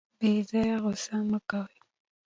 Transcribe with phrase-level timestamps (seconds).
[0.19, 1.77] بې ځایه غوسه مه کوئ.